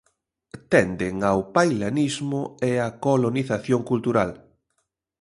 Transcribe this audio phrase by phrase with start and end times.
[0.71, 4.31] Tenden ao pailanismo e a colonización cultural.